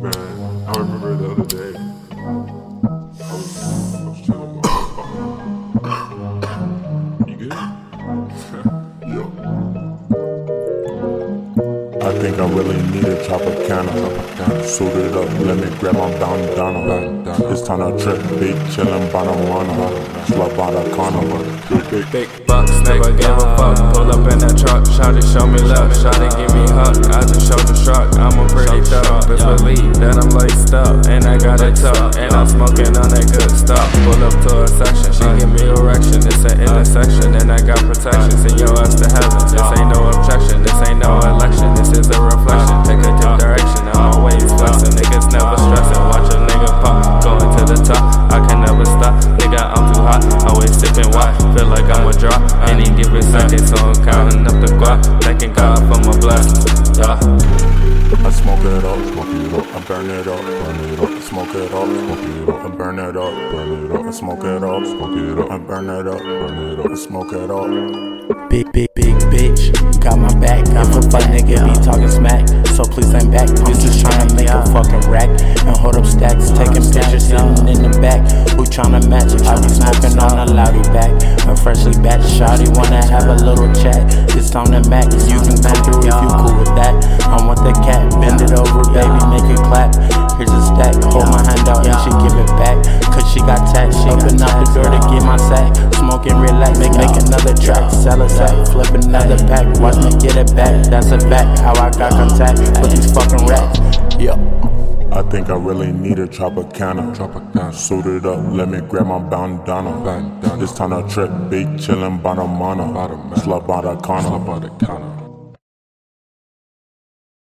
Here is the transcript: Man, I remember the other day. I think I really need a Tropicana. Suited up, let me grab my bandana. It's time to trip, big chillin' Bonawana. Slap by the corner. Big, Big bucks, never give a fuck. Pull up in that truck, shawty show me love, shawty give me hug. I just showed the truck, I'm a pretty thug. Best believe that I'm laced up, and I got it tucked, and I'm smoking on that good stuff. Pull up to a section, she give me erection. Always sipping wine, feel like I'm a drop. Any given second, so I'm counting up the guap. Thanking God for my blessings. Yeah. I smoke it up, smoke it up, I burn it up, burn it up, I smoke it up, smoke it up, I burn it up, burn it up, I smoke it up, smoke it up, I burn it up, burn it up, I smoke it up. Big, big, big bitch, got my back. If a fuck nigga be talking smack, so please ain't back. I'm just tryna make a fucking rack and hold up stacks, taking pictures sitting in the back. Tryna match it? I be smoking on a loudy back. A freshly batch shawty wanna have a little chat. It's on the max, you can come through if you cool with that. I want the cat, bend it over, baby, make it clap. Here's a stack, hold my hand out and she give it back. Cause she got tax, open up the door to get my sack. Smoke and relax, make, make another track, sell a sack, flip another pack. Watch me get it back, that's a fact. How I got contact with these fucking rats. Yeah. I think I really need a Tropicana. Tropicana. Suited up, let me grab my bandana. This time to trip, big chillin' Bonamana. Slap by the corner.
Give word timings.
Man, 0.00 0.64
I 0.66 0.72
remember 0.78 1.16
the 1.16 1.30
other 1.30 1.44
day. 1.44 1.93
I 12.04 12.12
think 12.18 12.38
I 12.38 12.46
really 12.52 12.76
need 12.92 13.04
a 13.04 13.16
Tropicana. 13.24 13.88
Suited 14.62 15.16
up, 15.16 15.24
let 15.40 15.56
me 15.56 15.74
grab 15.80 15.94
my 15.94 16.10
bandana. 16.20 17.24
It's 17.50 17.62
time 17.62 17.80
to 17.80 17.96
trip, 17.96 18.20
big 18.38 18.56
chillin' 18.68 19.08
Bonawana. 19.08 19.72
Slap 20.28 20.54
by 20.54 20.70
the 20.70 20.84
corner. 20.94 21.24
Big, 21.90 22.12
Big 22.12 22.46
bucks, 22.46 22.72
never 22.84 23.10
give 23.16 23.32
a 23.32 23.56
fuck. 23.56 23.94
Pull 23.94 24.12
up 24.12 24.30
in 24.30 24.38
that 24.44 24.52
truck, 24.52 24.84
shawty 24.84 25.24
show 25.24 25.46
me 25.46 25.58
love, 25.64 25.96
shawty 25.96 26.28
give 26.36 26.52
me 26.52 26.68
hug. 26.76 27.00
I 27.08 27.24
just 27.24 27.48
showed 27.48 27.64
the 27.64 27.76
truck, 27.80 28.12
I'm 28.20 28.36
a 28.36 28.44
pretty 28.52 28.84
thug. 28.84 29.24
Best 29.24 29.46
believe 29.46 29.94
that 30.04 30.20
I'm 30.20 30.28
laced 30.36 30.74
up, 30.74 31.06
and 31.08 31.24
I 31.24 31.38
got 31.38 31.64
it 31.64 31.72
tucked, 31.72 32.20
and 32.20 32.34
I'm 32.36 32.48
smoking 32.48 32.92
on 33.00 33.08
that 33.16 33.32
good 33.32 33.48
stuff. 33.56 33.80
Pull 34.04 34.20
up 34.20 34.36
to 34.44 34.52
a 34.64 34.68
section, 34.68 35.08
she 35.08 35.24
give 35.40 35.48
me 35.56 35.72
erection. 35.72 36.23
Always 51.14 51.36
sipping 51.36 51.44
wine, 51.44 51.56
feel 51.56 51.66
like 51.66 51.84
I'm 51.84 52.08
a 52.08 52.12
drop. 52.12 52.68
Any 52.68 52.84
given 52.96 53.22
second, 53.22 53.66
so 53.66 53.76
I'm 53.76 54.04
counting 54.04 54.46
up 54.46 54.60
the 54.60 54.72
guap. 54.74 55.22
Thanking 55.22 55.52
God 55.52 55.78
for 55.78 56.00
my 56.10 56.18
blessings. 56.18 56.98
Yeah. 56.98 57.18
I 58.24 58.30
smoke 58.30 58.64
it 58.64 58.84
up, 58.84 58.98
smoke 59.12 59.28
it 59.28 59.52
up, 59.52 59.66
I 59.74 59.80
burn 59.80 60.10
it 60.10 60.26
up, 60.26 60.40
burn 60.40 60.80
it 60.80 60.98
up, 60.98 61.10
I 61.10 61.20
smoke 61.20 61.54
it 61.54 61.72
up, 61.72 61.86
smoke 61.86 62.18
it 62.18 62.48
up, 62.48 62.64
I 62.64 62.68
burn 62.68 62.98
it 62.98 63.16
up, 63.16 63.34
burn 63.52 63.84
it 63.84 63.92
up, 63.92 64.06
I 64.06 64.10
smoke 64.10 64.44
it 64.44 64.64
up, 64.64 64.86
smoke 64.86 65.16
it 65.16 65.38
up, 65.38 65.50
I 65.50 65.58
burn 65.58 65.90
it 65.90 66.06
up, 66.06 66.20
burn 66.20 66.58
it 66.58 66.78
up, 66.78 66.90
I 66.90 66.94
smoke 66.94 67.32
it 67.32 67.50
up. 67.50 68.48
Big, 68.48 68.72
big, 68.72 68.88
big 68.94 69.14
bitch, 69.28 70.00
got 70.00 70.18
my 70.18 70.32
back. 70.40 70.64
If 70.68 70.96
a 70.96 71.02
fuck 71.10 71.22
nigga 71.28 71.64
be 71.66 71.84
talking 71.84 72.08
smack, 72.08 72.48
so 72.68 72.84
please 72.84 73.12
ain't 73.12 73.30
back. 73.30 73.48
I'm 73.50 73.66
just 73.66 74.04
tryna 74.04 74.36
make 74.36 74.48
a 74.48 74.64
fucking 74.72 75.10
rack 75.10 75.28
and 75.28 75.76
hold 75.76 75.96
up 75.96 76.06
stacks, 76.06 76.50
taking 76.50 76.84
pictures 76.92 77.26
sitting 77.26 77.68
in 77.68 77.82
the 77.90 77.98
back. 78.00 78.22
Tryna 78.74 79.06
match 79.06 79.30
it? 79.30 79.46
I 79.46 79.54
be 79.62 79.70
smoking 79.70 80.18
on 80.18 80.34
a 80.34 80.50
loudy 80.50 80.82
back. 80.90 81.14
A 81.46 81.54
freshly 81.54 81.94
batch 82.02 82.26
shawty 82.26 82.66
wanna 82.74 83.06
have 83.06 83.30
a 83.30 83.38
little 83.38 83.70
chat. 83.70 84.02
It's 84.34 84.50
on 84.58 84.66
the 84.74 84.82
max, 84.90 85.14
you 85.30 85.38
can 85.38 85.54
come 85.62 85.78
through 85.86 86.02
if 86.02 86.10
you 86.10 86.30
cool 86.42 86.58
with 86.58 86.74
that. 86.74 86.90
I 87.30 87.38
want 87.46 87.62
the 87.62 87.70
cat, 87.86 88.02
bend 88.18 88.42
it 88.42 88.50
over, 88.50 88.82
baby, 88.90 89.14
make 89.30 89.46
it 89.46 89.62
clap. 89.70 89.94
Here's 90.34 90.50
a 90.50 90.62
stack, 90.74 90.98
hold 91.06 91.30
my 91.30 91.38
hand 91.46 91.70
out 91.70 91.86
and 91.86 91.94
she 92.02 92.10
give 92.18 92.34
it 92.34 92.50
back. 92.58 92.82
Cause 93.14 93.22
she 93.30 93.38
got 93.46 93.62
tax, 93.70 93.94
open 94.10 94.42
up 94.42 94.50
the 94.58 94.66
door 94.74 94.90
to 94.90 94.98
get 95.06 95.22
my 95.22 95.38
sack. 95.38 95.70
Smoke 95.94 96.26
and 96.26 96.42
relax, 96.42 96.74
make, 96.82 96.98
make 96.98 97.14
another 97.14 97.54
track, 97.54 97.94
sell 97.94 98.26
a 98.26 98.28
sack, 98.28 98.58
flip 98.74 98.90
another 98.90 99.38
pack. 99.46 99.70
Watch 99.78 100.02
me 100.02 100.10
get 100.18 100.34
it 100.34 100.50
back, 100.58 100.82
that's 100.90 101.14
a 101.14 101.22
fact. 101.30 101.62
How 101.62 101.78
I 101.78 101.94
got 101.94 102.10
contact 102.10 102.58
with 102.82 102.90
these 102.90 103.06
fucking 103.14 103.46
rats. 103.46 103.78
Yeah. 104.18 104.34
I 105.14 105.22
think 105.30 105.48
I 105.48 105.54
really 105.54 105.92
need 105.92 106.18
a 106.18 106.26
Tropicana. 106.26 107.14
Tropicana. 107.14 107.72
Suited 107.72 108.26
up, 108.26 108.40
let 108.52 108.68
me 108.68 108.80
grab 108.80 109.06
my 109.06 109.20
bandana. 109.20 110.58
This 110.58 110.72
time 110.72 110.90
to 110.90 111.08
trip, 111.08 111.30
big 111.48 111.68
chillin' 111.78 112.20
Bonamana. 112.20 113.38
Slap 113.38 113.64
by 113.64 113.80
the 113.82 113.94
corner. 113.96 115.13